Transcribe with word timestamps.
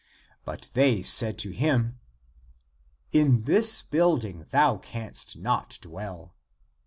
But 0.45 0.67
they 0.73 1.03
said 1.03 1.37
to 1.37 1.51
him," 1.51 1.99
In 3.21 3.43
this 3.43 3.83
building 3.83 4.47
thou 4.49 4.77
canst 4.79 5.35
not 5.37 5.77
dwell." 5.79 6.33